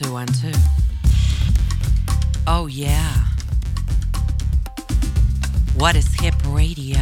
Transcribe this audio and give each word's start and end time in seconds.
Two, 0.00 0.12
one, 0.12 0.28
two. 0.28 0.52
Oh, 2.46 2.68
yeah. 2.68 3.16
What 5.74 5.96
is 5.96 6.14
hip 6.20 6.36
radio? 6.46 7.00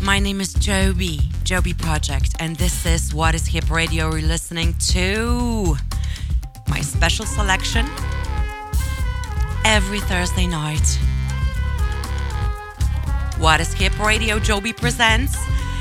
My 0.00 0.18
name 0.18 0.40
is 0.40 0.54
Jobee, 0.54 1.20
Jobee 1.44 1.78
Project, 1.78 2.34
and 2.40 2.56
this 2.56 2.84
is 2.84 3.14
What 3.14 3.36
is 3.36 3.46
Hip 3.46 3.70
Radio 3.70 4.10
we're 4.10 4.26
listening 4.26 4.74
to. 4.88 5.76
My 6.66 6.80
special 6.80 7.24
selection 7.24 7.86
every 9.64 10.00
Thursday 10.00 10.48
night. 10.48 10.98
What 13.38 13.60
is 13.60 13.72
Hip 13.74 13.96
Radio 14.00 14.40
Jobee 14.40 14.76
presents, 14.76 15.36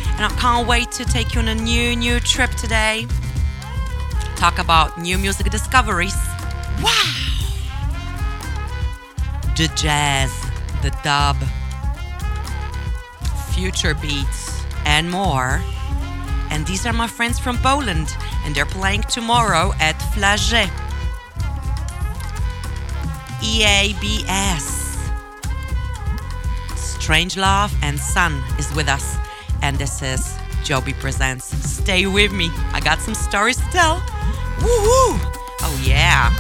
and 0.10 0.26
I 0.26 0.36
can't 0.40 0.68
wait 0.68 0.92
to 0.92 1.06
take 1.06 1.34
you 1.34 1.42
on 1.42 1.48
a 1.48 1.56
new, 1.56 1.96
new 1.96 2.20
trip 2.20 2.52
today. 2.52 3.08
Talk 4.44 4.60
about 4.60 5.00
new 5.00 5.18
music 5.18 5.50
discoveries. 5.50 6.18
Wow! 6.82 7.14
The 9.56 9.72
jazz, 9.74 10.34
the 10.82 10.92
dub, 11.02 11.38
future 13.54 13.94
beats, 13.94 14.62
and 14.84 15.10
more. 15.10 15.62
And 16.50 16.68
these 16.68 16.86
are 16.86 16.92
my 16.92 17.08
friends 17.08 17.40
from 17.40 17.58
Poland, 17.60 18.18
and 18.44 18.54
they're 18.54 18.66
playing 18.66 19.04
tomorrow 19.04 19.72
at 19.80 19.96
Flagey. 20.12 20.68
EABS. 23.40 24.68
Strange 26.76 27.38
Love 27.38 27.74
and 27.82 27.98
Sun 27.98 28.44
is 28.60 28.70
with 28.76 28.90
us, 28.90 29.16
and 29.62 29.78
this 29.78 30.02
is 30.02 30.36
Jobee 30.66 31.00
Presents. 31.00 31.46
Stay 31.46 32.08
with 32.08 32.34
me, 32.34 32.52
I 32.74 32.82
got 32.82 33.00
some 33.00 33.16
stories 33.16 33.56
to 33.56 33.66
tell. 33.72 34.04
Woohoo! 34.60 35.20
Oh, 35.62 35.82
yeah. 35.84 36.32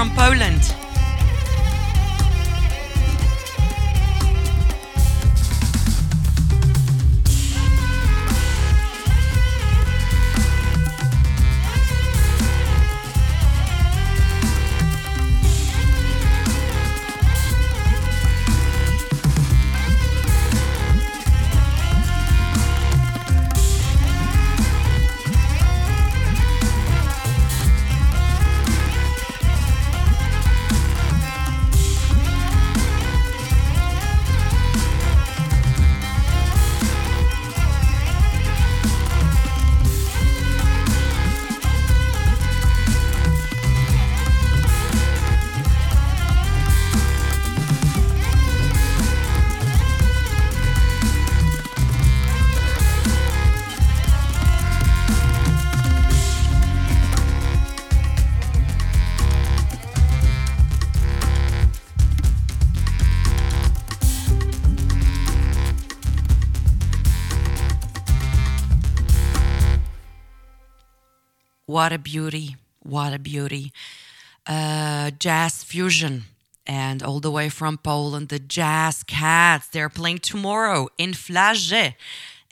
From 0.00 0.08
Poland. 0.16 0.59
What 71.70 71.92
a 71.92 71.98
beauty. 71.98 72.56
What 72.82 73.14
a 73.14 73.18
beauty. 73.20 73.72
Uh, 74.44 75.12
jazz 75.12 75.62
fusion. 75.62 76.24
And 76.66 77.00
all 77.00 77.20
the 77.20 77.30
way 77.30 77.48
from 77.48 77.78
Poland, 77.78 78.28
the 78.28 78.40
Jazz 78.40 79.04
Cats. 79.04 79.68
They're 79.68 79.88
playing 79.88 80.18
tomorrow 80.18 80.88
in 80.98 81.12
Flagey. 81.12 81.94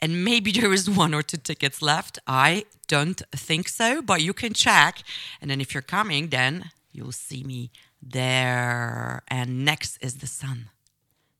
And 0.01 0.23
maybe 0.23 0.53
there 0.53 0.71
is 0.71 0.89
one 0.89 1.13
or 1.13 1.21
two 1.21 1.35
tickets 1.35 1.81
left. 1.81 2.17
I 2.27 2.63
don't 2.87 3.21
think 3.35 3.67
so, 3.67 4.01
but 4.01 4.21
you 4.21 4.33
can 4.33 4.53
check. 4.53 5.03
And 5.41 5.51
then 5.51 5.59
if 5.59 5.73
you're 5.73 5.81
coming, 5.97 6.29
then 6.29 6.71
you'll 6.93 7.11
see 7.11 7.43
me 7.43 7.71
there. 8.01 9.23
And 9.27 9.65
next 9.65 9.97
is 9.99 10.19
the 10.19 10.27
sun. 10.27 10.69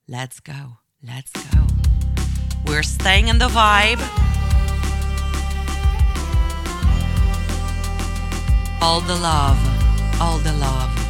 Let's 0.05 0.41
go. 0.41 0.79
Let's 1.01 1.31
go. 1.31 1.65
We're 2.65 2.83
staying 2.83 3.29
in 3.29 3.37
the 3.39 3.47
vibe. 3.47 4.38
All 8.81 9.01
the 9.01 9.15
love, 9.15 9.57
all 10.21 10.37
the 10.37 10.53
love. 10.53 11.08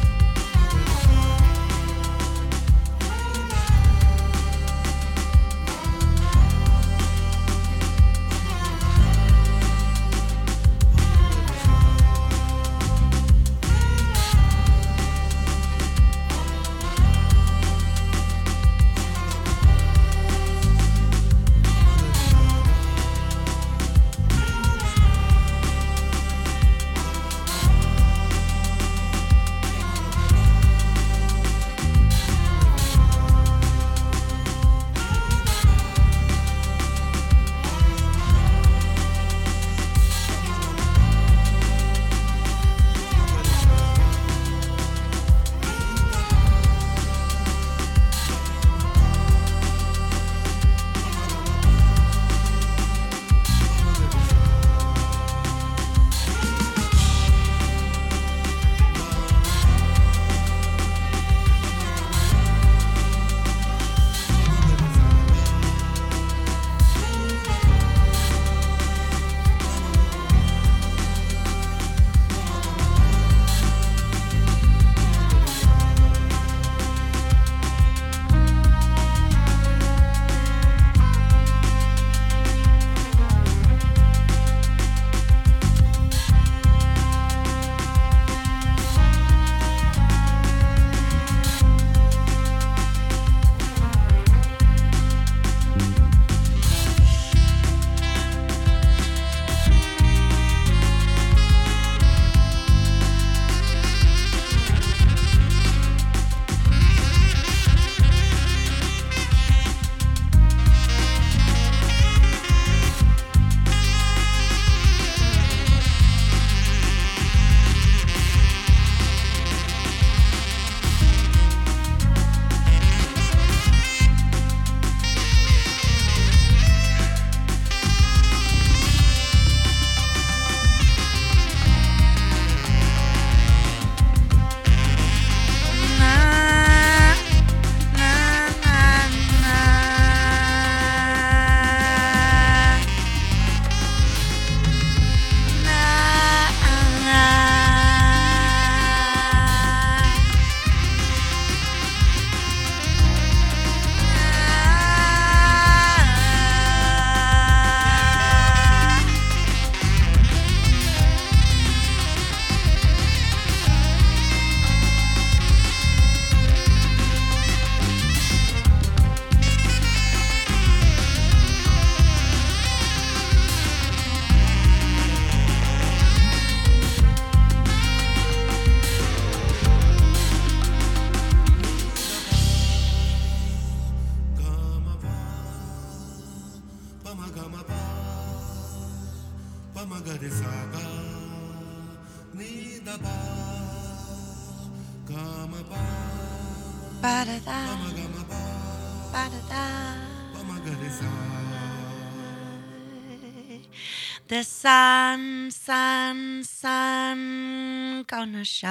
The 204.30 204.44
sun, 204.44 205.50
sun, 205.50 206.44
sun 206.44 208.04
gonna 208.06 208.44
shine. 208.44 208.70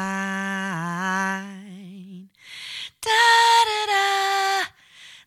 Da 3.02 3.10
da 3.68 3.86
da, 3.92 4.06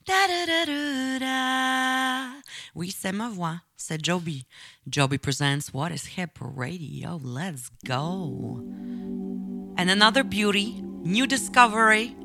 da 0.07 0.27
da 0.27 0.47
da 0.47 0.65
da 0.65 1.19
da. 1.19 2.41
Oui, 2.75 2.91
c'est 2.97 3.13
ma 3.13 3.29
voix. 3.29 3.61
C'est 3.77 4.03
Joby. 4.03 4.47
Jobee 4.91 5.23
presents 5.23 5.73
What 5.73 5.93
is 5.93 6.07
Hip 6.07 6.37
Radio. 6.41 7.21
Let's 7.23 7.71
go. 7.85 8.59
And 9.77 9.89
another 9.89 10.25
beauty, 10.25 10.83
new 10.83 11.25
discovery, 11.25 12.17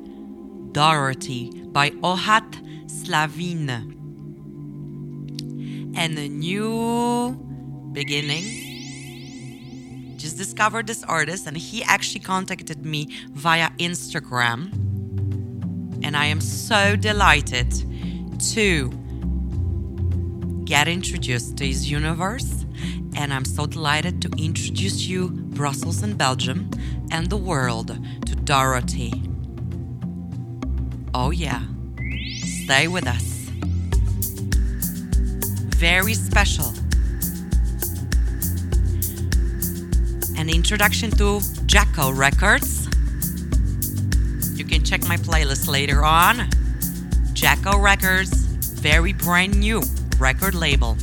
Dorothy 0.72 1.52
by 1.66 1.90
Ohad 1.90 2.90
Slavin. 2.90 3.70
And 5.94 6.18
a 6.18 6.28
new 6.28 7.30
beginning. 7.92 8.66
Just 10.16 10.36
discovered 10.36 10.88
this 10.88 11.04
artist, 11.04 11.46
and 11.46 11.56
he 11.56 11.84
actually 11.84 12.20
contacted 12.20 12.84
me 12.84 13.06
via 13.30 13.70
Instagram. 13.78 14.72
And 16.02 16.16
I 16.16 16.24
am 16.26 16.40
so 16.40 16.96
delighted 16.96 17.70
to 18.54 18.90
get 20.68 20.86
introduced 20.86 21.56
to 21.56 21.66
his 21.66 21.90
universe. 21.90 22.66
And 23.16 23.32
I'm 23.32 23.46
so 23.46 23.64
delighted 23.64 24.20
to 24.20 24.28
introduce 24.36 25.06
you, 25.06 25.30
Brussels 25.30 26.02
and 26.02 26.18
Belgium, 26.18 26.70
and 27.10 27.30
the 27.30 27.38
world 27.38 27.98
to 28.26 28.34
Dorothy. 28.36 29.22
Oh, 31.14 31.30
yeah. 31.30 31.62
Stay 32.64 32.86
with 32.86 33.06
us. 33.06 33.22
Very 35.78 36.12
special 36.12 36.74
an 40.36 40.48
introduction 40.48 41.10
to 41.10 41.40
Jacko 41.66 42.12
Records. 42.12 42.84
You 44.56 44.64
can 44.64 44.84
check 44.84 45.02
my 45.08 45.16
playlist 45.16 45.66
later 45.66 46.04
on. 46.04 46.48
Jacko 47.32 47.76
Records, 47.78 48.32
very 48.80 49.12
brand 49.12 49.58
new 49.58 49.82
record 50.18 50.54
label. 50.54 50.96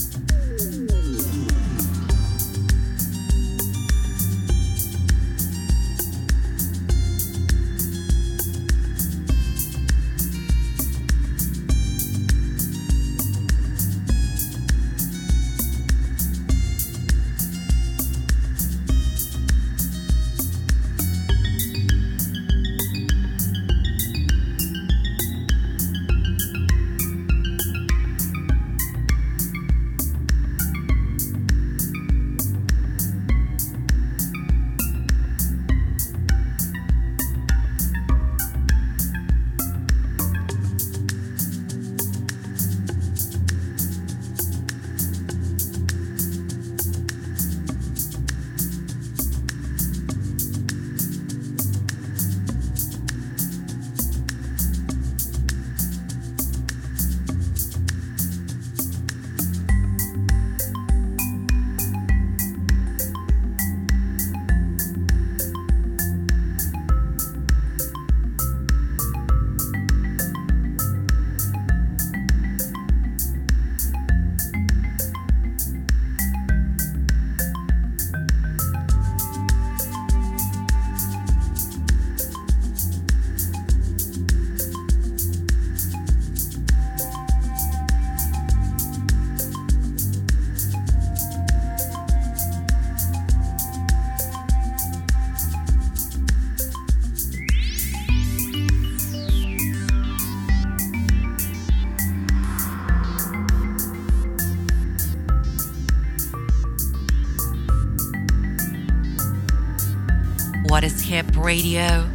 Radio? 111.46 112.10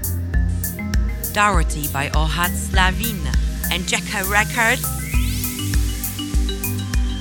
Dorothy 1.32 1.86
by 1.92 2.08
Ohad 2.08 2.50
Slavin 2.50 3.16
and 3.70 3.86
Jacko 3.86 4.28
Records. 4.28 4.84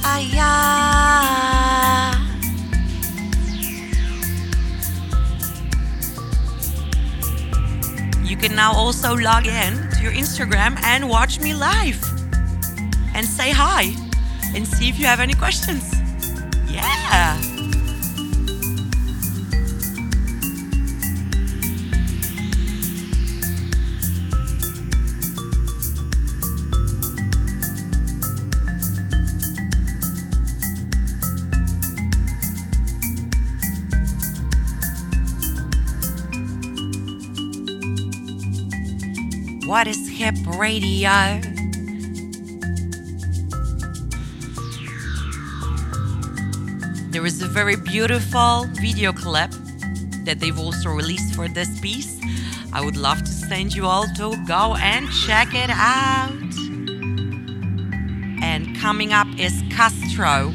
Aya. 0.03 0.49
You 8.25 8.35
can 8.37 8.55
now 8.55 8.73
also 8.73 9.15
log 9.15 9.45
in 9.45 9.73
to 9.91 10.01
your 10.01 10.13
Instagram 10.13 10.81
and 10.83 11.07
watch 11.07 11.39
me 11.39 11.53
live 11.53 12.03
and 13.13 13.23
say 13.23 13.51
hi 13.51 13.93
and 14.55 14.67
see 14.67 14.89
if 14.89 14.97
you 14.97 15.05
have 15.05 15.19
any 15.19 15.35
questions. 15.35 15.98
What 39.69 39.87
is 39.87 40.09
Hip 40.09 40.33
Radio? 40.57 41.11
There 47.11 47.23
is 47.23 47.39
a 47.43 47.47
very 47.47 47.75
beautiful 47.75 48.65
video 48.81 49.13
clip 49.13 49.51
that 50.25 50.37
they've 50.39 50.57
also 50.57 50.89
released 50.89 51.35
for 51.35 51.47
this 51.47 51.79
piece. 51.81 52.19
I 52.73 52.83
would 52.83 52.97
love 52.97 53.19
to 53.19 53.31
send 53.31 53.75
you 53.75 53.85
all 53.85 54.07
to 54.15 54.43
go 54.47 54.75
and 54.81 55.07
check 55.11 55.53
it 55.53 55.69
out. 55.69 56.31
And 58.41 58.75
coming 58.75 59.13
up 59.13 59.27
is 59.37 59.61
Castro 59.69 60.47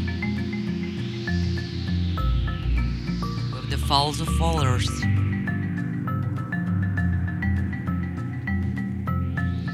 with 3.52 3.70
the 3.70 3.78
Falls 3.86 4.20
of 4.20 4.26
Fallers. 4.30 5.03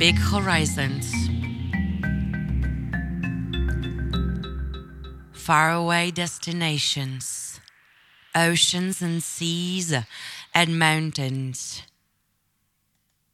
Big 0.00 0.16
Horizons. 0.16 1.12
Faraway 5.30 6.10
destinations, 6.10 7.60
oceans 8.34 9.02
and 9.02 9.22
seas 9.22 9.94
and 10.54 10.78
mountains. 10.78 11.82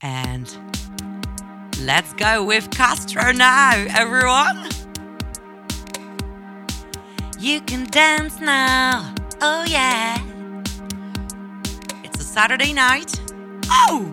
And 0.03 0.53
let's 1.83 2.13
go 2.15 2.45
with 2.45 2.73
Castro 2.73 3.31
now, 3.31 3.71
everyone. 3.97 4.69
You 7.39 7.61
can 7.61 7.85
dance 7.91 8.41
now, 8.41 9.15
oh 9.41 9.65
yeah. 9.69 10.21
It's 12.03 12.19
a 12.19 12.25
Saturday 12.25 12.73
night. 12.73 13.21
Oh! 13.71 14.11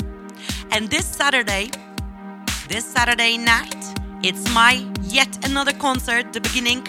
And 0.69 0.91
this 0.91 1.07
Saturday, 1.07 1.71
this 2.67 2.85
Saturday 2.85 3.37
night, 3.37 3.75
it's 4.23 4.51
my 4.53 4.85
yet 5.01 5.45
another 5.45 5.73
concert, 5.73 6.31
the 6.33 6.41
beginning 6.41 6.83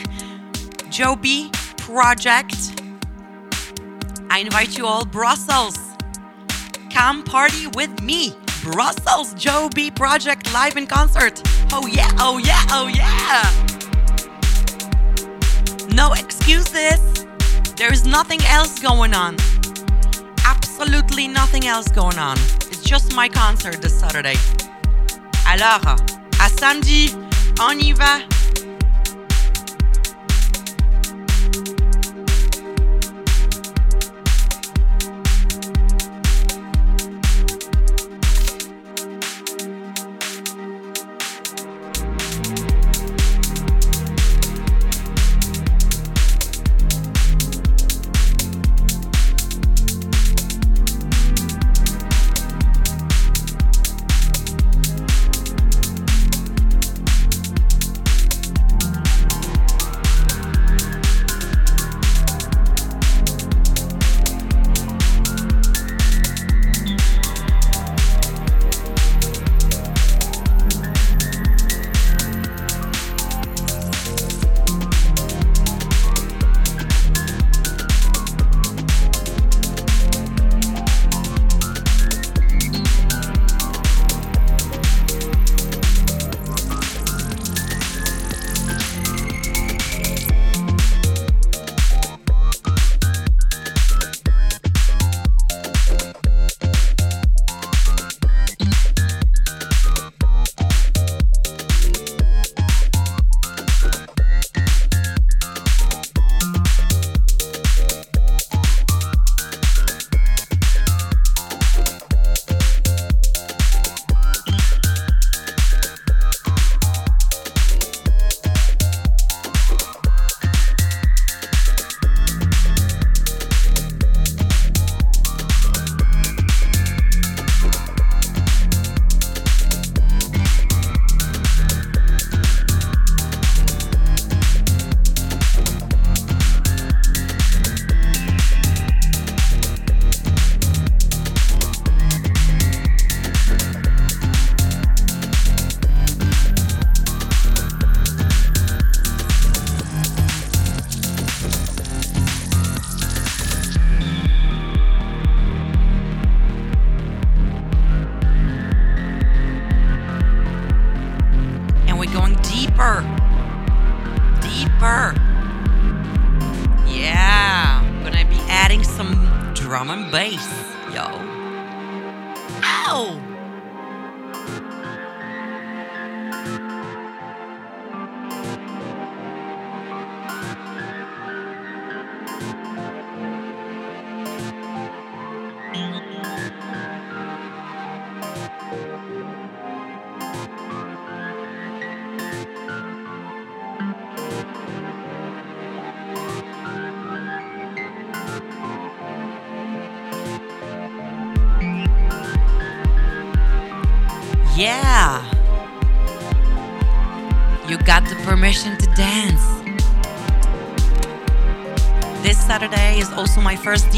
Jobee 0.90 1.50
project. 1.78 2.80
I 4.30 4.38
invite 4.38 4.78
you 4.78 4.86
all, 4.86 5.04
Brussels. 5.04 5.76
Come 6.90 7.22
party 7.24 7.66
with 7.74 8.02
me. 8.02 8.34
Brussels 8.62 9.34
Jobee 9.34 9.94
project 9.94 10.52
live 10.54 10.76
in 10.76 10.86
concert. 10.86 11.42
Oh 11.72 11.86
yeah, 11.86 12.10
oh 12.18 12.38
yeah, 12.38 12.64
oh 12.70 12.86
yeah. 12.86 13.42
No 15.94 16.12
excuses. 16.12 17.26
There's 17.76 18.06
nothing 18.06 18.40
else 18.46 18.78
going 18.78 19.14
on. 19.14 19.36
Absolutely 20.44 21.28
nothing 21.28 21.66
else 21.66 21.88
going 21.88 22.18
on. 22.18 22.36
It's 22.70 22.82
just 22.82 23.14
my 23.14 23.28
concert 23.28 23.82
this 23.82 23.98
Saturday. 23.98 24.36
Alors, 25.46 25.96
à 26.40 26.48
samedi, 26.48 27.14
on 27.60 27.78
y 27.78 27.92
va. 27.92 28.33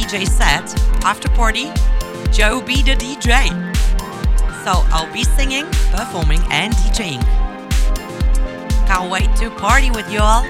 DJ 0.07 0.29
set. 0.29 0.63
After 1.05 1.29
party, 1.31 1.73
Joe 2.31 2.61
be 2.61 2.81
the 2.81 2.95
DJ. 2.95 3.51
So 4.63 4.87
I'll 4.95 5.13
be 5.13 5.25
singing, 5.25 5.65
performing, 5.91 6.41
and 6.51 6.73
DJing. 6.75 7.23
Can't 8.87 9.11
wait 9.11 9.35
to 9.37 9.51
party 9.51 9.91
with 9.91 10.09
you 10.11 10.21
all. 10.21 10.45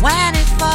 When 0.00 0.34
it 0.34 0.48
falls. 0.58 0.72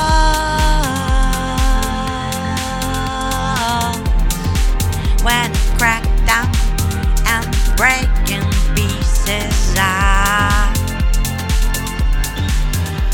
When 5.23 5.51
it 5.51 5.57
cracked 5.77 6.25
down 6.25 6.49
and 7.27 7.45
breaking 7.75 8.47
pieces 8.75 9.75
I 9.77 10.73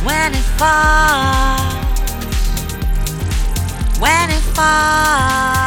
when 0.03 0.33
it 0.33 0.43
falls, 0.59 1.73
when 3.99 4.29
it 4.29 4.43
falls. 4.55 5.62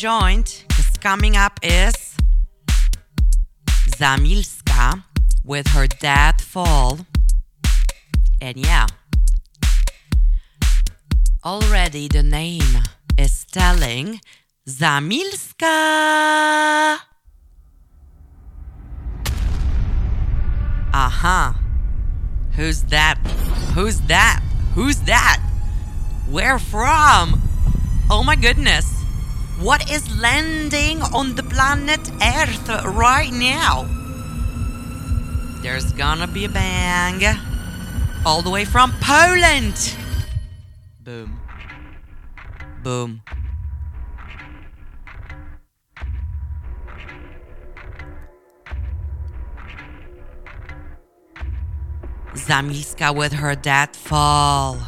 Joint. 0.00 0.64
Because 0.68 0.96
coming 0.96 1.36
up 1.36 1.60
is 1.62 2.16
Zamilska 3.98 5.04
with 5.44 5.66
her 5.68 5.86
Dad 5.86 6.40
Fall. 6.40 7.00
And 8.40 8.56
yeah, 8.56 8.86
already 11.44 12.08
the 12.08 12.22
name 12.22 12.78
is 13.18 13.44
telling 13.44 14.22
Zamilska. 14.66 15.66
Uh 20.92 21.10
huh. 21.22 21.52
Who's 22.56 22.84
that? 22.84 23.18
Who's 23.74 24.00
that? 24.08 24.40
Who's 24.74 25.00
that? 25.02 25.42
Where 26.26 26.58
from? 26.58 27.42
Oh 28.10 28.22
my 28.24 28.34
goodness. 28.34 28.99
What 29.60 29.90
is 29.90 30.08
landing 30.18 31.02
on 31.02 31.34
the 31.34 31.42
planet 31.42 32.00
Earth 32.22 32.66
right 32.96 33.30
now? 33.30 33.84
There's 35.60 35.92
gonna 35.92 36.26
be 36.26 36.46
a 36.46 36.48
bang. 36.48 37.20
All 38.24 38.40
the 38.40 38.48
way 38.48 38.64
from 38.64 38.90
Poland. 39.02 39.76
Boom. 41.04 41.38
Boom. 42.82 43.20
Zamilska 52.32 53.14
with 53.14 53.34
her 53.34 53.54
dad 53.54 53.94
fall. 53.94 54.78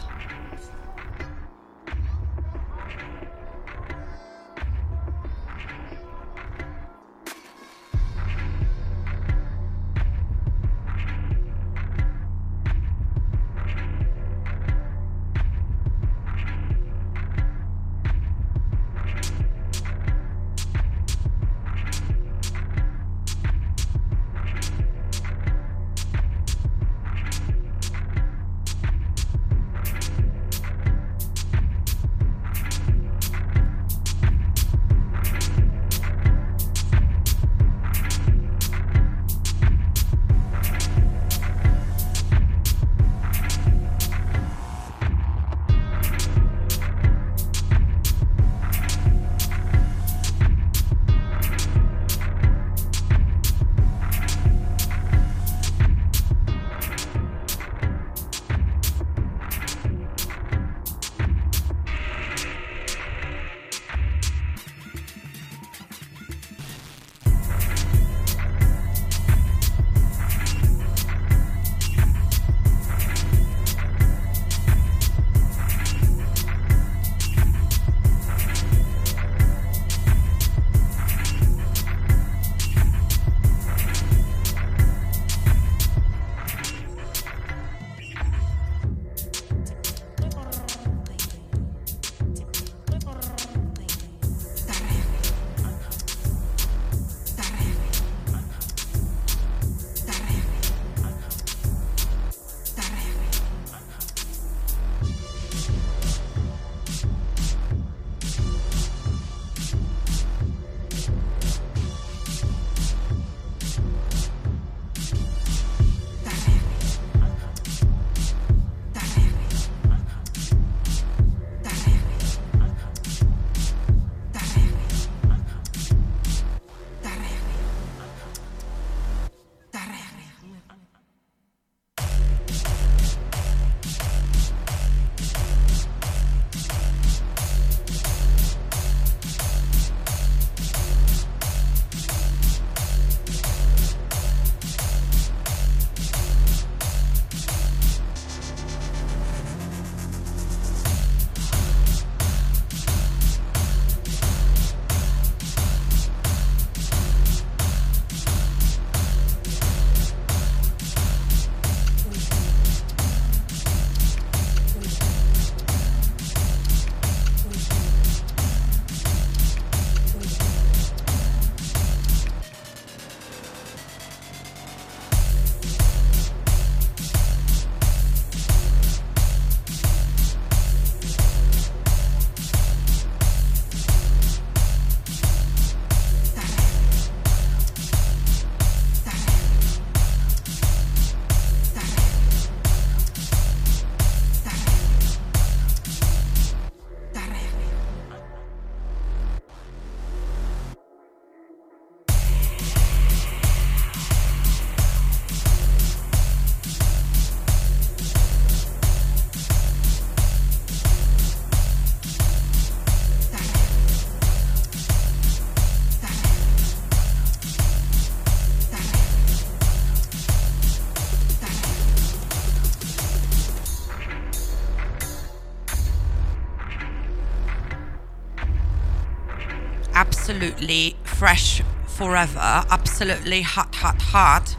Absolutely 230.43 230.97
fresh 231.05 231.63
forever, 231.87 232.65
absolutely 232.69 233.43
hot, 233.43 233.73
hot, 233.77 234.03
hot, 234.03 234.57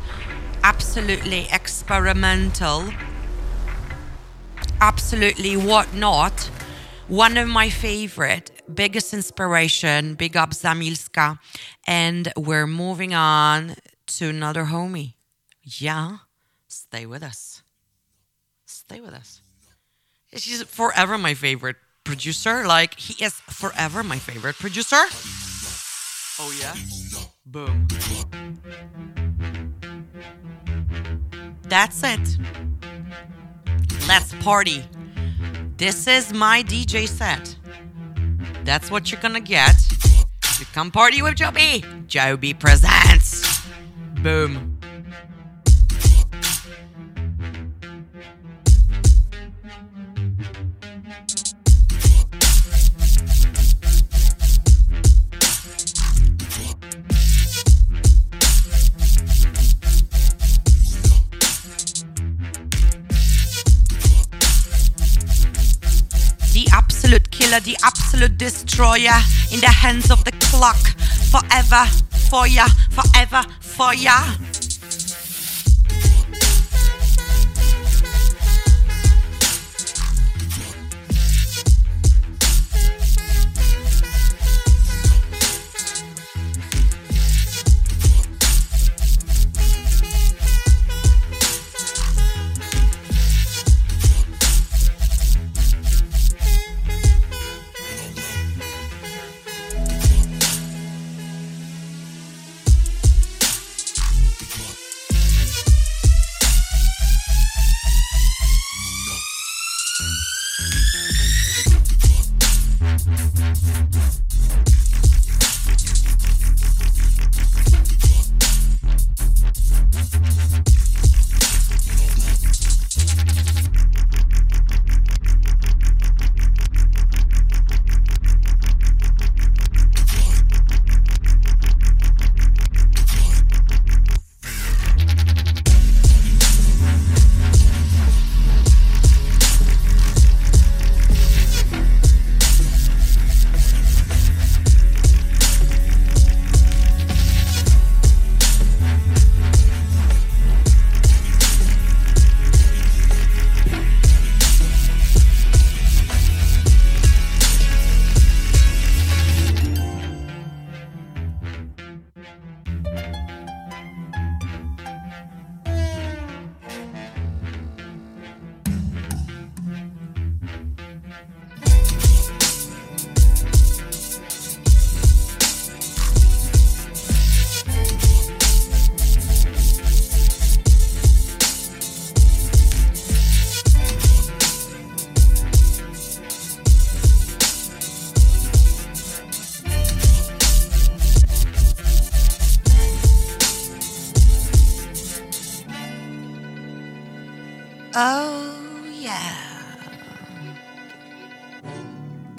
absolutely 0.64 1.46
experimental, 1.52 2.90
absolutely 4.80 5.58
whatnot. 5.58 6.50
One 7.10 7.36
of 7.36 7.50
my 7.50 7.70
favorite, 7.70 8.50
biggest 8.74 9.14
inspiration, 9.14 10.16
big 10.16 10.38
up 10.38 10.52
Zamilska. 10.52 11.38
And 11.86 12.32
we're 12.38 12.66
moving 12.66 13.14
on 13.14 13.76
to 14.08 14.30
another 14.30 14.66
homie. 14.66 15.16
Yeah, 15.64 16.20
stay 16.70 17.06
with 17.06 17.24
us. 17.24 17.62
Stay 18.66 19.02
with 19.02 19.14
us. 19.14 19.42
She's 20.34 20.64
forever 20.64 21.18
my 21.18 21.34
favorite 21.34 21.76
producer. 22.06 22.66
Like, 22.66 22.98
he 22.98 23.22
is 23.22 23.34
forever 23.34 24.02
my 24.02 24.18
favorite 24.18 24.56
producer. 24.56 25.04
Oh, 26.40 26.52
yeah? 26.60 26.74
Boom. 27.46 27.88
That's 31.64 32.02
it. 32.04 32.38
Let's 34.08 34.34
party. 34.36 34.84
This 35.78 36.08
is 36.08 36.34
my 36.34 36.64
DJ 36.64 37.08
set. 37.08 37.56
That's 38.64 38.90
what 38.90 39.12
you're 39.12 39.22
gonna 39.22 39.42
get. 39.42 39.76
You 40.60 40.66
come 40.74 40.90
party 40.90 41.22
with 41.22 41.36
Jobee. 41.36 41.84
Jobee 42.08 42.60
presents. 42.60 43.62
Boom. 44.22 44.73
The 67.60 67.78
absolute 67.84 68.38
destroyer, 68.38 69.20
in 69.52 69.60
the 69.60 69.68
hands 69.68 70.10
of 70.12 70.24
the 70.24 70.32
clock. 70.40 70.78
Forever 71.32 71.86
for 72.30 72.48
ya, 72.48 72.68
forever 72.90 73.44
for 73.60 73.94
ya. 73.94 74.18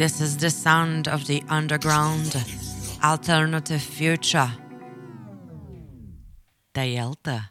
This 0.04 0.20
is 0.20 0.36
the 0.36 0.50
sound 0.50 1.08
of 1.08 1.26
the 1.26 1.42
underground 1.48 2.36
alternative 3.02 3.80
future. 3.80 4.52
Delta. 6.74 7.48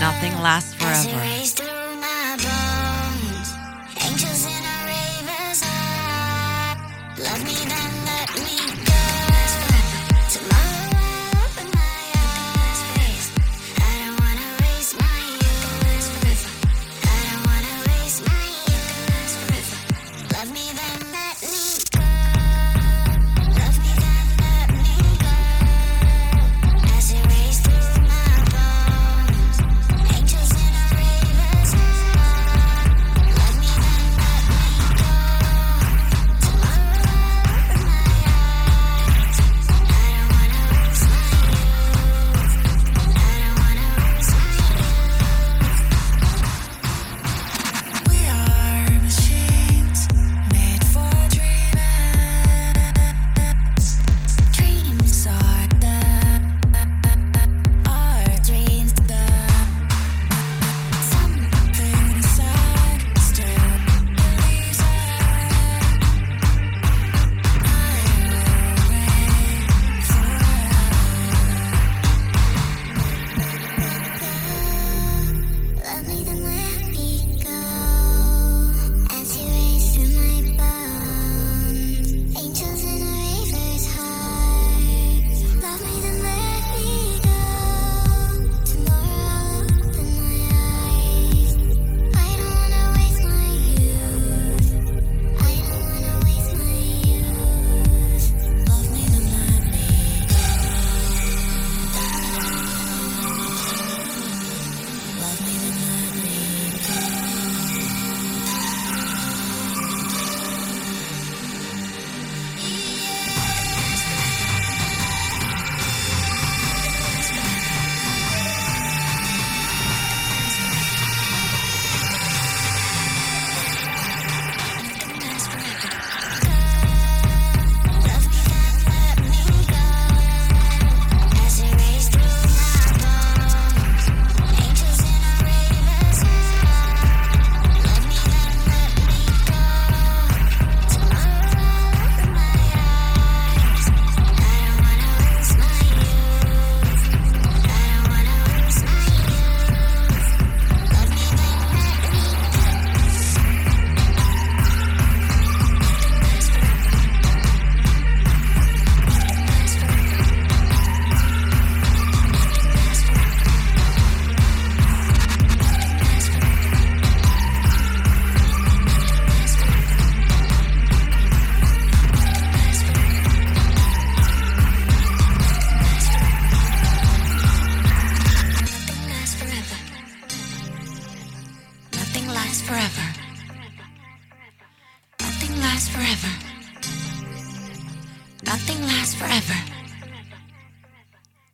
Nothing 0.00 0.34
lasts 0.42 0.74
forever. 0.74 1.69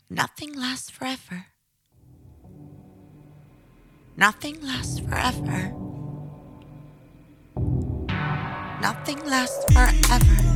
Nothing 0.09 0.53
lasts 0.55 0.89
forever. 0.91 1.47
Nothing 4.17 4.63
lasts 4.63 5.01
forever. 5.01 5.73
Nothing 8.81 9.27
lasts 9.27 9.65
forever. 9.73 10.56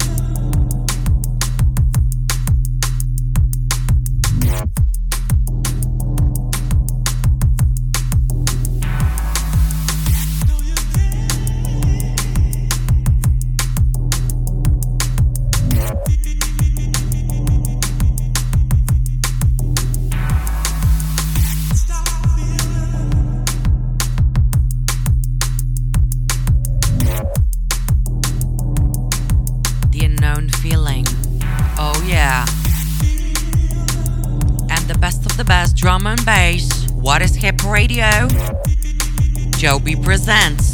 Jobee 39.81 39.97
presents. 39.97 40.70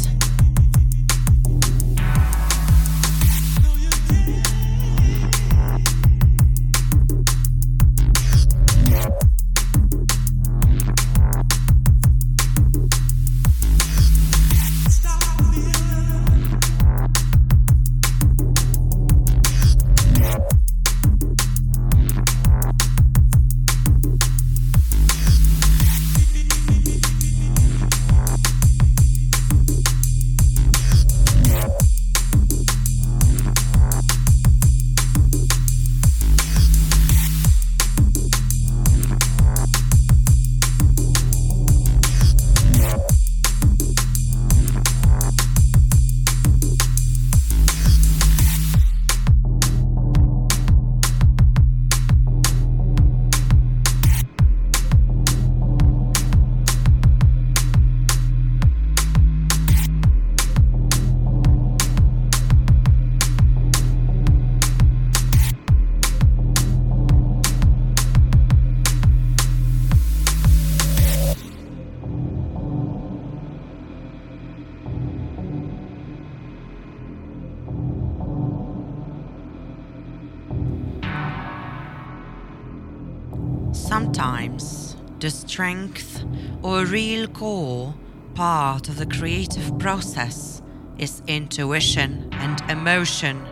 Strength 85.57 86.23
or 86.61 86.85
real 86.85 87.27
core 87.27 87.91
part 88.35 88.87
of 88.89 88.97
the 88.97 89.05
creative 89.07 89.79
process 89.79 90.61
is 90.99 91.23
intuition 91.25 92.29
and 92.33 92.61
emotion. 92.69 93.43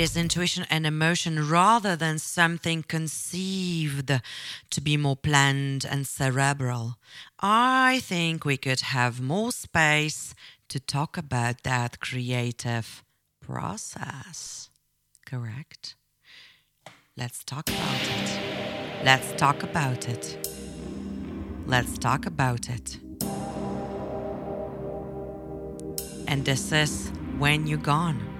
Is 0.00 0.16
intuition 0.16 0.64
and 0.70 0.86
emotion 0.86 1.46
rather 1.48 1.94
than 1.94 2.18
something 2.18 2.82
conceived 2.82 4.10
to 4.70 4.80
be 4.80 4.96
more 4.96 5.16
planned 5.16 5.84
and 5.84 6.06
cerebral. 6.06 6.96
I 7.38 8.00
think 8.02 8.44
we 8.44 8.56
could 8.56 8.80
have 8.80 9.20
more 9.20 9.52
space 9.52 10.34
to 10.68 10.80
talk 10.80 11.18
about 11.18 11.64
that 11.64 12.00
creative 12.00 13.04
process. 13.40 14.70
Correct? 15.26 15.96
Let's 17.14 17.44
talk 17.44 17.68
about 17.68 18.02
it. 18.02 18.40
Let's 19.04 19.32
talk 19.32 19.62
about 19.62 20.08
it. 20.08 20.48
Let's 21.66 21.98
talk 21.98 22.24
about 22.24 22.70
it. 22.70 22.98
And 26.26 26.44
this 26.46 26.72
is 26.72 27.12
when 27.38 27.66
you're 27.66 27.78
gone. 27.78 28.39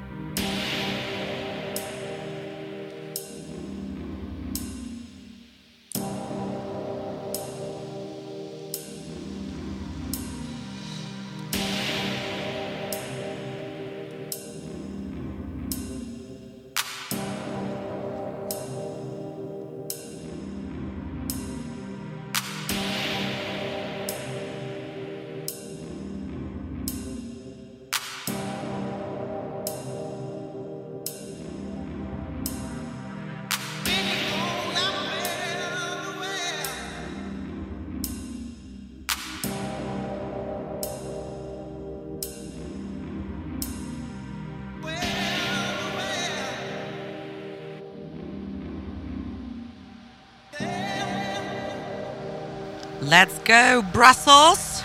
Let's 53.11 53.41
go, 53.41 53.83
Brussels! 53.93 54.85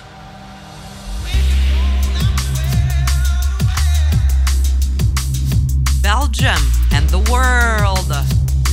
Belgium 6.02 6.58
and 6.92 7.08
the 7.12 7.20
world. 7.32 8.10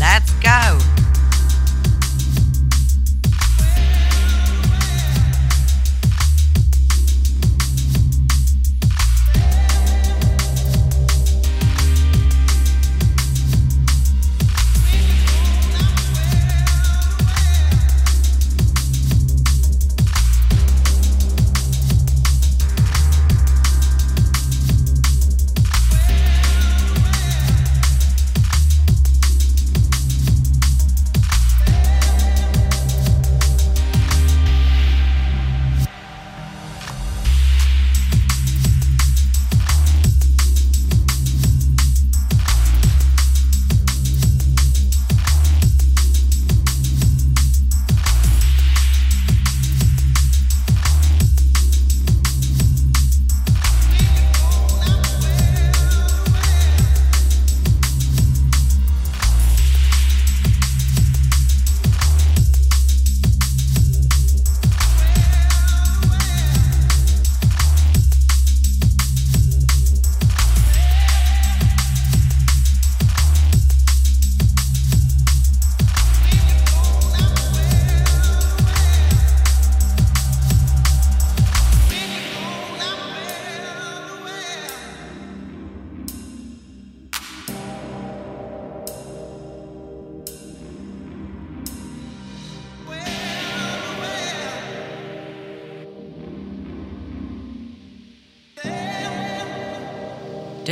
Let's 0.01 0.33
go. 0.41 0.92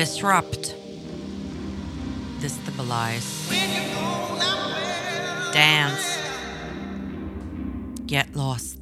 Disrupt, 0.00 0.74
destabilize, 2.40 3.50
dance, 5.52 6.18
get 8.06 8.34
lost. 8.34 8.79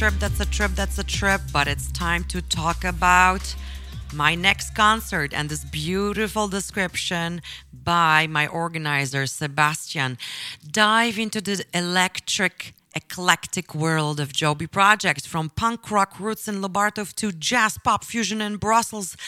Trip, 0.00 0.14
that's 0.18 0.40
a 0.40 0.46
trip, 0.46 0.70
that's 0.70 0.96
a 0.96 1.04
trip. 1.04 1.42
But 1.52 1.68
it's 1.68 1.92
time 1.92 2.24
to 2.32 2.40
talk 2.40 2.84
about 2.84 3.54
my 4.14 4.34
next 4.34 4.74
concert 4.74 5.34
and 5.34 5.50
this 5.50 5.62
beautiful 5.62 6.48
description 6.48 7.42
by 7.70 8.26
my 8.26 8.46
organizer, 8.46 9.26
Sebastian. 9.26 10.16
Dive 10.66 11.18
into 11.18 11.42
the 11.42 11.66
electric, 11.74 12.72
eclectic 12.96 13.74
world 13.74 14.20
of 14.20 14.32
Jobee 14.32 14.70
Project 14.70 15.26
from 15.26 15.50
punk 15.50 15.90
rock 15.90 16.18
roots 16.18 16.48
in 16.48 16.62
Lubartov 16.62 17.12
to 17.16 17.30
jazz 17.30 17.76
pop 17.76 18.02
fusion 18.02 18.40
in 18.40 18.56
Brussels. 18.56 19.18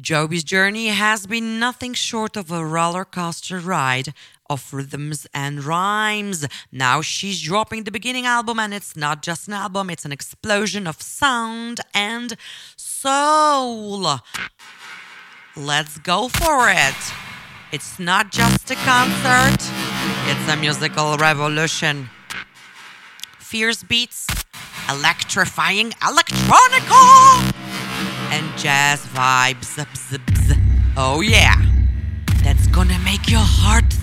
Jobee's 0.00 0.44
journey 0.44 0.88
has 0.88 1.26
been 1.26 1.58
nothing 1.58 1.92
short 1.92 2.38
of 2.38 2.50
a 2.50 2.64
roller 2.64 3.04
coaster 3.04 3.58
ride 3.58 4.14
of 4.48 4.72
rhythms 4.72 5.26
and 5.32 5.64
rhymes. 5.64 6.46
Now 6.72 7.00
she's 7.02 7.40
dropping 7.42 7.84
the 7.84 7.90
beginning 7.90 8.26
album, 8.26 8.58
and 8.58 8.72
it's 8.72 8.96
not 8.96 9.22
just 9.22 9.48
an 9.48 9.54
album, 9.54 9.90
it's 9.90 10.04
an 10.04 10.12
explosion 10.12 10.86
of 10.86 11.00
sound 11.02 11.80
and 11.94 12.36
soul. 12.76 14.20
Let's 15.56 15.98
go 15.98 16.28
for 16.28 16.68
it. 16.68 17.12
It's 17.72 17.98
not 17.98 18.30
just 18.30 18.70
a 18.70 18.76
concert, 18.76 19.60
it's 20.26 20.48
a 20.48 20.56
musical 20.56 21.16
revolution. 21.16 22.08
Fierce 23.38 23.82
beats, 23.82 24.26
electrifying 24.88 25.90
electronica, 26.02 27.52
and 28.30 28.58
jazz 28.58 29.00
vibes. 29.06 29.78
Oh, 30.96 31.20
yeah. 31.20 31.54
That's 32.42 32.66
gonna 32.68 32.98
make 33.00 33.28
your 33.28 33.40
heart 33.42 33.95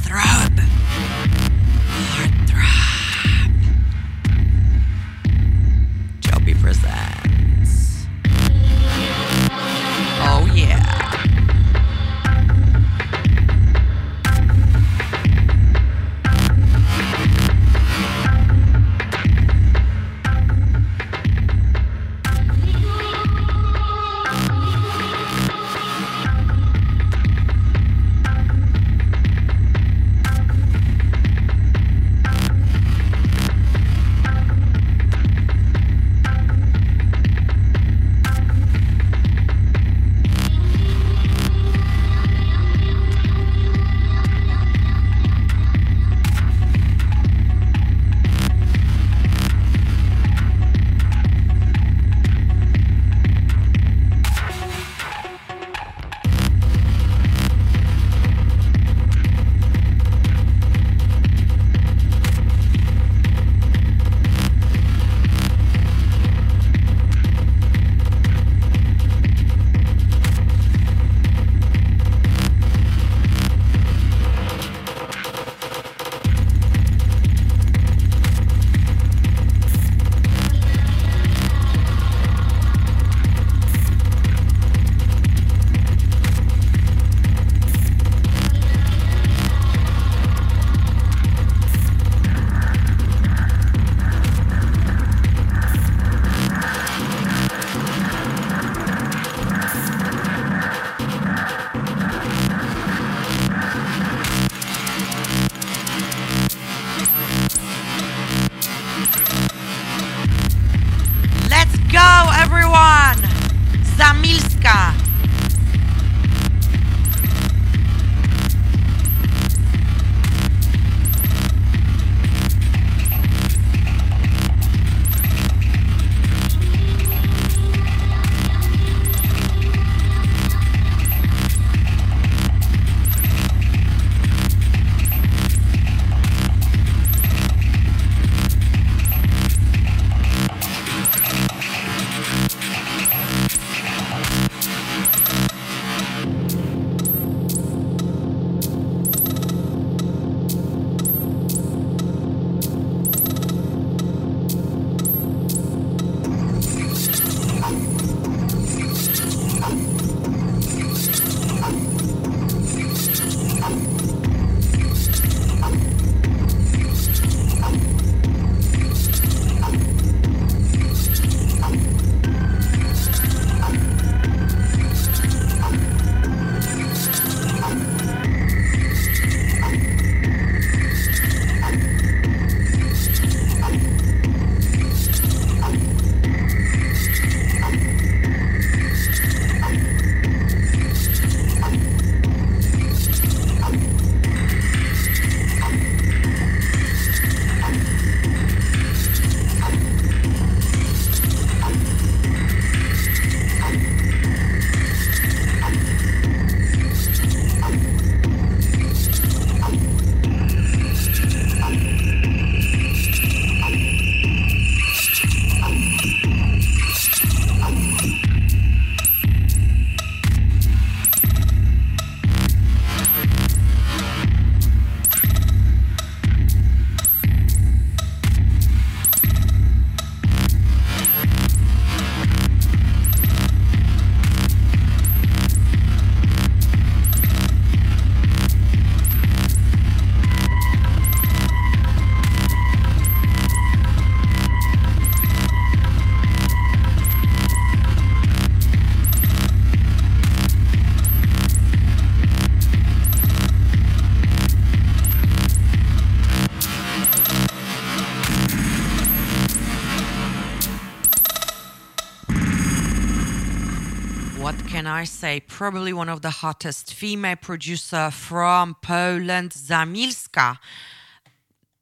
Say? 265.05 265.39
Probably 265.39 265.93
one 265.93 266.09
of 266.09 266.21
the 266.21 266.29
hottest 266.29 266.93
female 266.93 267.35
producer 267.35 268.11
from 268.11 268.75
Poland, 268.81 269.51
Zamilska. 269.51 270.57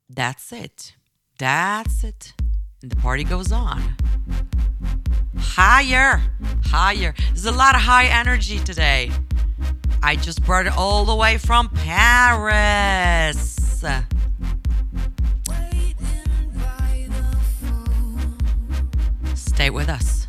That's 0.10 0.52
it. 0.52 0.94
That's 1.38 2.04
it. 2.04 2.34
And 2.82 2.92
the 2.92 2.96
party 2.96 3.24
goes 3.24 3.52
on. 3.52 3.96
Higher, 5.38 6.22
higher. 6.66 7.14
There's 7.30 7.46
a 7.46 7.52
lot 7.52 7.76
of 7.76 7.82
high 7.82 8.06
energy 8.06 8.60
today. 8.60 9.12
I 10.04 10.16
just 10.16 10.44
brought 10.44 10.66
it 10.68 10.78
all 10.78 11.06
the 11.06 11.16
way 11.16 11.38
from 11.38 11.70
Paris. 11.70 13.58
Stay 19.36 19.70
with 19.70 19.90
us. 19.90 20.28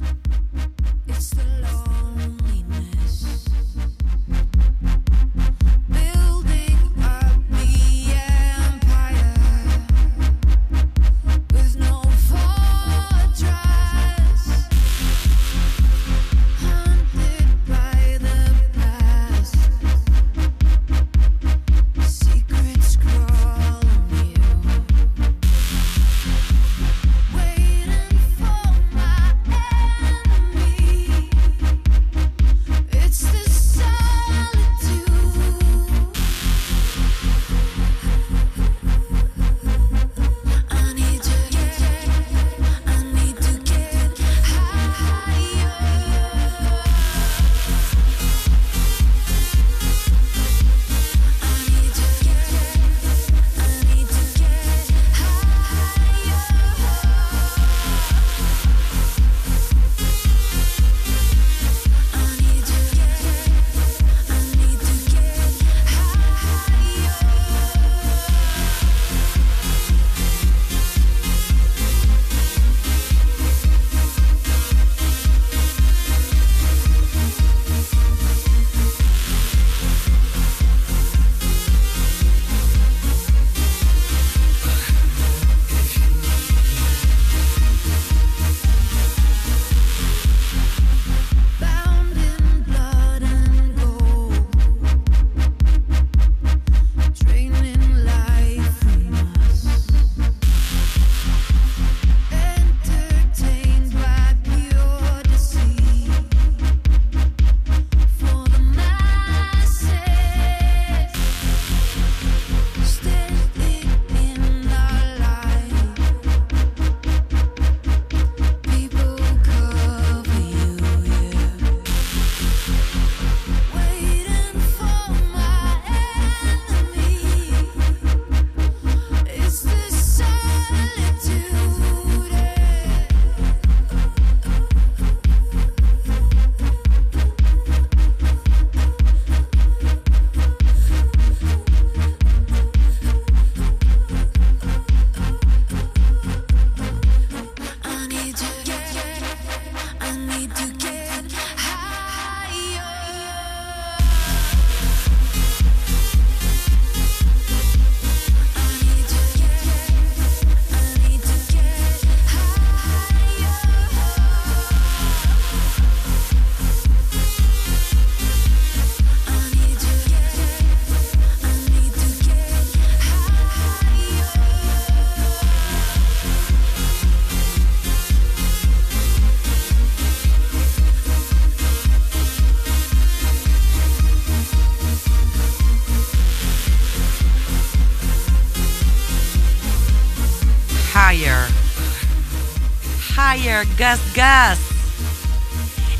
Gus 193.76 194.00
Gus. 194.14 194.58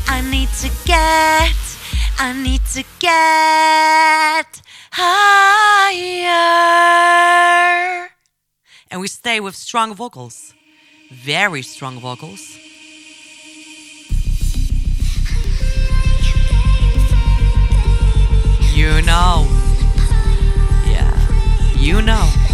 I 0.07 0.21
need 0.21 0.49
to 0.61 0.69
get, 0.85 1.55
I 2.19 2.33
need 2.33 2.61
to 2.73 2.83
get 2.99 4.61
higher. 4.91 6.33
And 8.91 9.01
we 9.01 9.07
stay 9.07 9.39
with 9.39 9.55
strong 9.55 9.95
vocals, 9.95 10.53
very 11.11 11.61
strong 11.61 11.99
vocals. 11.99 12.57
You 18.73 19.01
know. 19.01 19.47
Yeah, 20.85 21.13
you 21.77 22.01
know. 22.01 22.52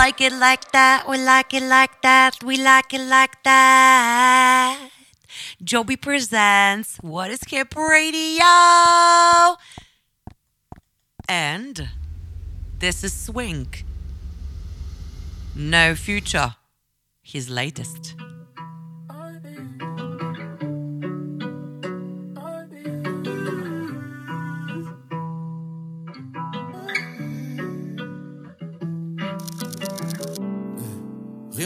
Like 0.00 0.22
it 0.22 0.32
like 0.32 0.72
that, 0.72 1.06
we 1.06 1.18
like 1.18 1.52
it 1.52 1.62
like 1.62 2.00
that, 2.00 2.42
we 2.42 2.56
like 2.56 2.94
it 2.94 3.06
like 3.06 3.42
that. 3.44 4.88
Jobee 5.62 6.00
presents 6.00 6.96
What 7.02 7.30
is 7.30 7.40
Hip 7.48 7.76
Radio? 7.76 8.46
And 11.28 11.90
this 12.78 13.04
is 13.04 13.12
Swing. 13.12 13.68
No 15.54 15.94
Future, 15.94 16.54
his 17.20 17.50
latest. 17.50 18.14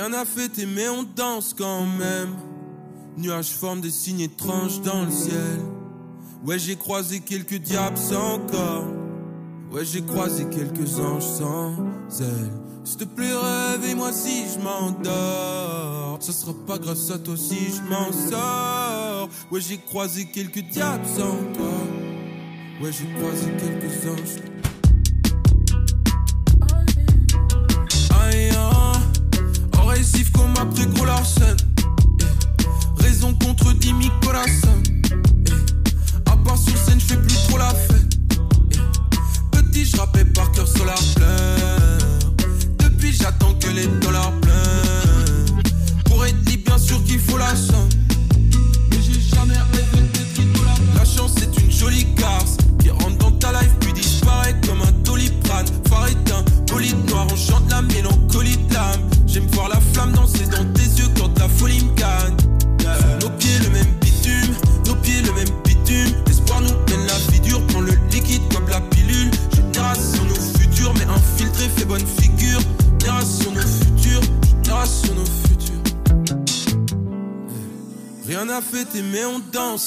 Rien 0.05 0.11
n'a 0.11 0.27
fait 0.27 0.67
mais 0.67 0.87
on 0.87 1.03
danse 1.03 1.55
quand 1.57 1.87
même. 1.87 2.35
Nuages 3.17 3.53
forment 3.53 3.81
des 3.81 3.91
signes 3.91 4.21
étranges 4.21 4.83
dans 4.83 5.03
le 5.03 5.11
ciel. 5.11 5.61
Ouais, 6.45 6.59
j'ai 6.59 6.77
croisé 6.77 7.21
quelques 7.21 7.55
diables 7.55 7.97
sans 7.97 8.39
corps. 8.41 8.85
Ouais, 9.73 9.83
j'ai 9.83 10.03
croisé 10.03 10.45
quelques 10.51 11.01
anges 11.01 11.25
sans 11.25 11.73
ailes. 12.21 12.53
S'il 12.85 12.99
te 12.99 13.05
plaît, 13.05 13.33
réveille-moi 13.33 14.13
si 14.13 14.45
je 14.53 14.59
m'endors. 14.59 16.19
Ce 16.21 16.33
sera 16.33 16.53
pas 16.67 16.77
grâce 16.77 17.11
à 17.11 17.19
toi 17.19 17.35
si 17.39 17.57
je 17.75 17.81
m'en 17.89 18.13
sors. 18.13 19.31
Ouais, 19.51 19.61
j'ai 19.63 19.79
croisé 19.79 20.27
quelques 20.27 20.69
diables 20.69 21.07
sans 21.07 21.39
corps. 21.57 22.83
Ouais, 22.83 22.93
j'ai 22.93 23.09
croisé 23.19 23.47
quelques 23.59 24.07
anges. 24.07 24.54
Récif 29.95 30.33
comme 30.33 30.55
après 30.61 30.87
gros 30.87 31.05
Larsen. 31.05 31.57
Raison 32.99 33.35
contre 33.35 33.73
Dimi 33.75 34.11
Corazon. 34.23 34.83
À 36.27 36.37
part 36.37 36.59
sur 36.59 36.77
scène, 36.77 36.99
je 37.01 37.07
fais 37.07 37.17
plus 37.17 37.37
trop 37.49 37.59
la 37.59 37.71
fête. 37.71 38.19
Petit, 39.53 39.85
je 39.85 39.97
rappelle 39.97 40.33
par 40.33 40.51
cœur 40.53 40.67
solar 40.67 40.99
plein. 41.15 41.99
Depuis, 42.79 43.13
j'attends 43.13 43.55
que 43.55 43.69
les 43.69 43.87
dollars 43.87 44.14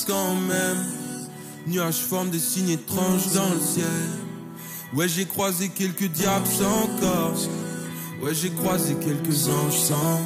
quand 0.06 0.36
même. 0.36 0.86
Nuages 1.66 2.02
forment 2.02 2.30
des 2.30 2.40
signes 2.40 2.70
étranges 2.70 3.32
dans 3.34 3.50
le 3.50 3.60
ciel. 3.60 3.86
Ouais, 4.94 5.08
j'ai 5.08 5.26
croisé 5.26 5.70
quelques 5.70 6.10
diables 6.12 6.48
sans 6.48 6.88
corps. 7.00 7.38
Ouais, 8.22 8.34
j'ai 8.34 8.50
croisé 8.50 8.96
quelques 8.96 9.48
anges 9.48 9.80
sans 9.80 10.20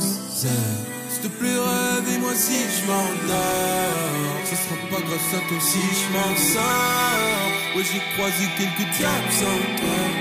ailes. 0.45 0.86
S'il 1.09 1.24
te 1.24 1.28
plaît, 1.28 1.57
réveille-moi 1.95 2.34
si 2.36 2.53
je 2.53 2.88
m'endors. 2.88 4.41
Ce 4.45 4.55
sera 4.55 4.76
pas 4.89 5.01
grâce 5.05 5.34
à 5.36 5.47
toi 5.47 5.57
si 5.59 5.80
je 5.80 6.07
m'en 6.14 6.36
sors. 6.53 7.76
Ouais, 7.76 7.84
j'ai 7.84 8.01
croisé 8.16 8.45
quelques 8.57 8.89
diables 8.97 9.32
sans 9.32 9.62
corps. 9.82 10.18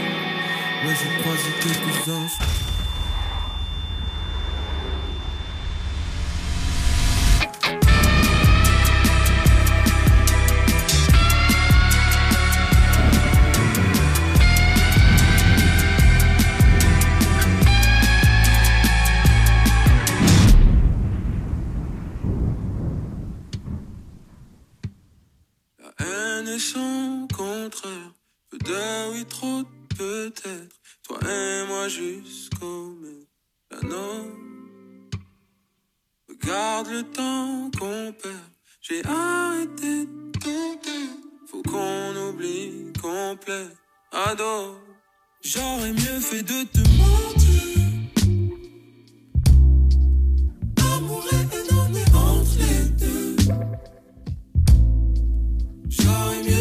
Ouais, 0.84 0.94
j'ai 1.00 1.22
croisé 1.22 1.50
quelques 1.62 2.08
anges. 2.08 2.69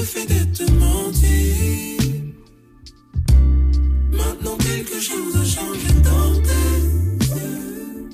Fait 0.10 0.26
de 0.26 0.44
te 0.58 0.64
mentir. 0.72 2.34
Maintenant 4.12 4.58
quelque 4.58 5.00
chose 5.00 5.36
a 5.36 5.46
changé 5.46 5.92
dans 6.10 6.34
tes 6.48 6.78
yeux. 7.36 8.10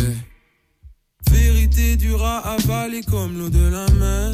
Eh. 0.00 1.30
Vérité 1.30 1.96
dure 1.96 2.22
à 2.22 2.38
avaler 2.56 3.02
comme 3.02 3.38
l'eau 3.38 3.48
de 3.48 3.66
la 3.76 3.86
mer. 3.92 4.32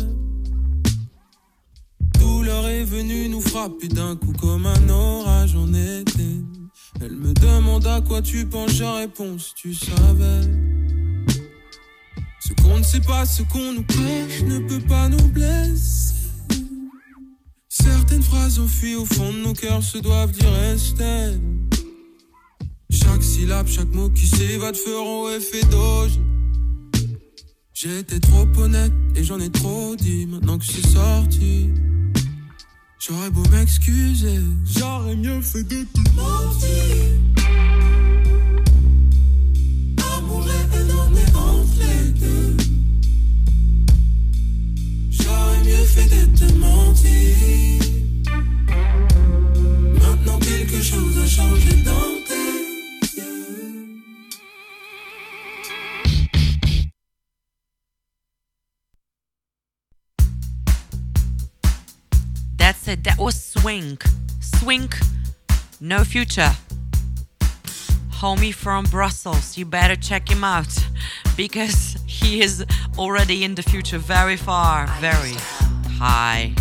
Douleur 2.18 2.66
est 2.66 2.84
venue 2.84 3.28
nous 3.28 3.40
frapper 3.40 3.88
d'un 3.88 4.16
coup 4.16 4.32
comme 4.32 4.66
un 4.66 4.88
orage 4.88 5.54
en 5.54 5.72
été. 5.72 6.30
Elle 7.00 7.16
me 7.16 7.32
demande 7.32 7.86
à 7.86 8.00
quoi 8.00 8.22
tu 8.22 8.44
penses, 8.46 8.72
je 8.72 8.84
réponds 8.84 9.38
si 9.38 9.54
tu 9.54 9.72
savais. 9.72 10.59
Qu'on 12.70 12.78
ne 12.78 12.84
sait 12.84 13.00
pas, 13.00 13.26
ce 13.26 13.42
qu'on 13.42 13.72
nous 13.72 13.82
cache 13.82 14.42
ne 14.44 14.60
peut 14.60 14.86
pas 14.86 15.08
nous 15.08 15.26
blesser. 15.30 16.14
Certaines 17.68 18.22
phrases 18.22 18.60
enfuient 18.60 18.94
au 18.94 19.04
fond 19.04 19.32
de 19.32 19.38
nos 19.38 19.54
cœurs 19.54 19.82
se 19.82 19.98
doivent 19.98 20.30
dire 20.30 20.52
rester. 20.52 21.40
Chaque 22.88 23.24
syllabe, 23.24 23.66
chaque 23.66 23.92
mot 23.92 24.08
qui 24.10 24.24
s'évade 24.24 24.76
feront 24.76 25.28
effet 25.30 25.64
d'oge. 25.68 26.20
J'étais 27.74 28.20
trop 28.20 28.46
honnête 28.56 28.92
et 29.16 29.24
j'en 29.24 29.40
ai 29.40 29.50
trop 29.50 29.96
dit 29.96 30.26
maintenant 30.26 30.56
que 30.56 30.64
c'est 30.64 30.86
sorti. 30.86 31.70
J'aurais 33.00 33.30
beau 33.30 33.42
m'excuser, 33.50 34.38
j'aurais 34.78 35.16
mieux 35.16 35.40
fait 35.40 35.64
de 35.64 35.84
te 35.92 36.10
mentir. 36.14 37.50
Fait 45.90 46.08
de 46.08 46.24
te 46.38 46.52
mentir. 46.54 47.80
Maintenant 50.00 50.38
quelque 50.38 50.80
chose 50.82 51.18
a 51.18 51.26
changé 51.26 51.82
dans 51.82 52.14
tes 52.28 53.16
yeux. 53.16 54.02
That's 62.56 62.86
it. 62.88 63.02
That 63.04 63.18
was 63.18 63.34
Swing. 63.34 63.98
Swing, 64.40 64.90
no 65.80 66.04
future. 66.04 66.52
Homie 68.20 68.54
from 68.54 68.84
Brussels. 68.84 69.56
You 69.58 69.64
better 69.64 69.96
check 69.96 70.28
him 70.28 70.44
out 70.44 70.72
because 71.36 71.96
he 72.06 72.42
is 72.42 72.64
already 72.98 73.44
in 73.44 73.54
the 73.54 73.62
future 73.62 73.98
very 73.98 74.36
far, 74.36 74.86
very 75.00 75.34
high. 76.00 76.54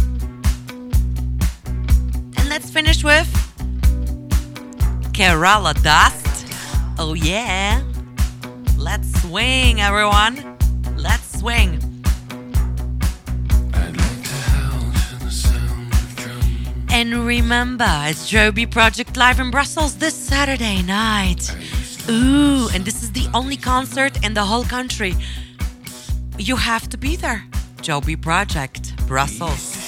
And 2.36 2.50
let's 2.50 2.70
finish 2.70 3.06
with 3.06 3.30
Kerala 5.14 5.82
Dust. 5.82 6.46
Oh, 6.98 7.14
yeah. 7.14 7.82
Let's 8.78 9.10
swing, 9.22 9.80
everyone. 9.80 10.58
Let's 10.98 11.40
swing. 11.40 11.80
And 16.92 17.26
remember, 17.26 17.90
it's 18.08 18.30
Jobee 18.30 18.70
Project 18.70 19.16
Live 19.16 19.40
in 19.40 19.52
Brussels 19.52 19.96
this 19.96 20.16
Saturday 20.16 20.82
night. 20.82 21.50
Ooh, 22.10 22.68
and 22.74 22.84
this 22.84 23.04
is 23.04 23.14
the 23.14 23.30
only 23.34 23.56
concert 23.56 24.22
in 24.26 24.34
the 24.34 24.44
whole 24.44 24.66
country. 24.66 25.16
You 26.38 26.58
have 26.58 26.90
to 26.90 26.98
be 26.98 27.16
there. 27.16 27.46
Jobee 27.82 28.16
Project, 28.16 28.96
Brussels. 29.08 29.79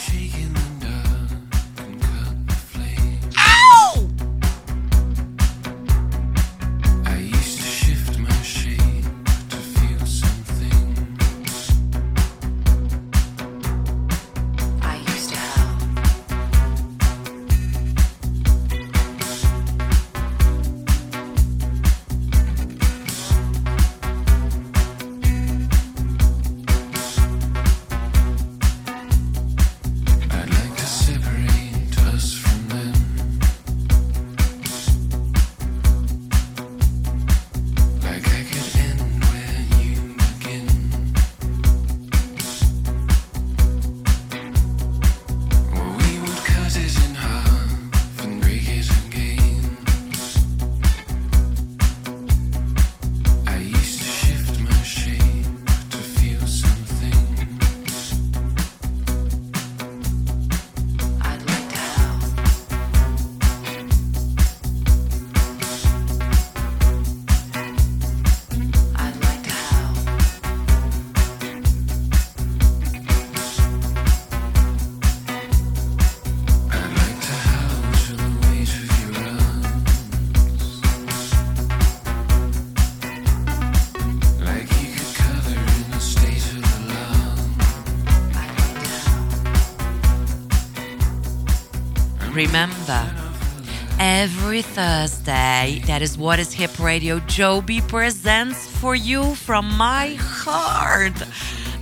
Thursday, 94.62 95.82
that 95.86 96.02
is 96.02 96.18
What 96.18 96.40
is 96.40 96.54
Hip 96.54 96.80
Radio, 96.80 97.20
Jobee 97.20 97.82
presents 97.88 98.68
for 98.68 98.96
you 98.96 99.36
from 99.36 99.66
my 99.78 100.16
heart. 100.20 101.14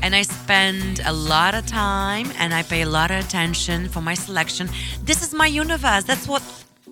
And 0.02 0.16
I 0.16 0.24
spend 0.24 1.02
a 1.06 1.14
lot 1.14 1.56
of 1.56 1.66
time 1.66 2.32
and 2.38 2.54
I 2.54 2.64
pay 2.64 2.82
a 2.82 2.90
lot 2.90 3.12
of 3.12 3.24
attention 3.26 3.90
for 3.90 4.02
my 4.02 4.14
selection. 4.14 4.70
This 5.04 5.22
is 5.22 5.34
my 5.34 5.48
universe. 5.48 6.04
That's 6.04 6.28
what 6.28 6.44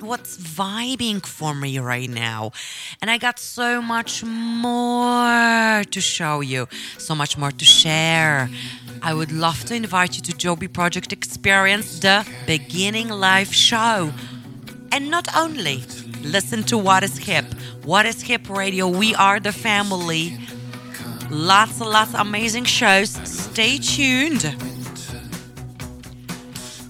what's 0.01 0.38
vibing 0.38 1.25
for 1.25 1.55
me 1.55 1.79
right 1.79 2.09
now. 2.09 2.51
And 3.01 3.09
I 3.09 3.17
got 3.17 3.39
so 3.39 3.81
much 3.81 4.23
more 4.23 5.83
to 5.83 6.01
show 6.01 6.41
you, 6.41 6.67
so 6.97 7.15
much 7.15 7.38
more 7.38 7.51
to 7.51 7.65
share. 7.65 8.49
I 9.01 9.13
would 9.13 9.31
love 9.31 9.65
to 9.65 9.75
invite 9.75 10.17
you 10.17 10.21
to 10.23 10.33
Jobee 10.33 10.71
Project 10.71 11.13
Experience, 11.13 11.99
the 11.99 12.27
beginning 12.45 13.09
live 13.09 13.53
show. 13.53 14.11
And 14.91 15.11
not 15.11 15.27
only 15.35 15.83
listen 16.23 16.63
to 16.63 16.77
What 16.77 17.03
is 17.03 17.17
Hip, 17.17 17.45
What 17.83 18.05
is 18.05 18.21
Hip 18.21 18.49
Radio, 18.49 18.88
we 18.88 19.13
are 19.15 19.39
the 19.39 19.51
family. 19.51 20.38
Lots 21.29 21.81
and 21.81 21.89
lots 21.89 22.13
of 22.13 22.21
amazing 22.21 22.65
shows. 22.65 23.09
Stay 23.23 23.77
tuned. 23.77 24.45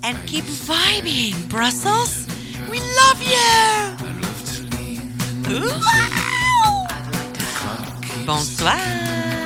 And 0.03 0.17
keep 0.27 0.45
vibing, 0.45 1.49
Brussels. 1.49 2.27
We 2.69 2.79
love 2.79 3.21
you. 3.21 4.07
Bonsoir. 8.25 9.36